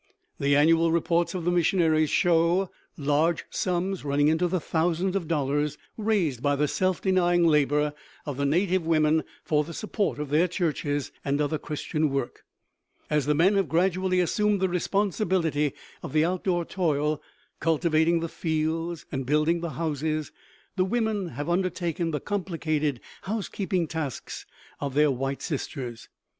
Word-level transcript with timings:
The 0.39 0.55
annual 0.55 0.91
reports 0.91 1.35
of 1.35 1.45
the 1.45 1.51
missionaries 1.51 2.09
show 2.09 2.71
large 2.97 3.45
sums, 3.51 4.03
running 4.03 4.29
into 4.29 4.47
the 4.47 4.59
thousands 4.59 5.15
of 5.15 5.27
dollars, 5.27 5.77
raised 5.95 6.41
by 6.41 6.55
the 6.55 6.67
self 6.67 7.03
denying 7.03 7.45
labor 7.45 7.93
of 8.25 8.37
the 8.37 8.45
native 8.47 8.83
women 8.83 9.23
for 9.43 9.63
the 9.63 9.75
support 9.75 10.17
of 10.17 10.29
their 10.31 10.47
churches 10.47 11.11
and 11.23 11.39
other 11.39 11.59
Christian 11.59 12.09
work. 12.09 12.45
As 13.11 13.27
the 13.27 13.35
men 13.35 13.53
have 13.53 13.69
gradually 13.69 14.19
assumed 14.19 14.59
the 14.59 14.67
responsibility 14.69 15.71
of 16.01 16.13
the 16.13 16.25
outdoor 16.25 16.65
toil, 16.65 17.21
cultivating 17.59 18.21
the 18.21 18.27
fields 18.27 19.05
and 19.11 19.23
building 19.23 19.59
the 19.59 19.69
houses, 19.77 20.31
the 20.77 20.83
women 20.83 21.27
have 21.37 21.47
undertaken 21.47 22.09
the 22.09 22.19
complicated 22.19 23.01
housekeeping 23.21 23.85
tasks 23.87 24.47
of 24.79 24.95
their 24.95 25.11
white 25.11 25.43
sisters. 25.43 26.09